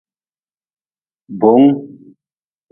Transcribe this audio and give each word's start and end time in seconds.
Boongu. 1.39 1.79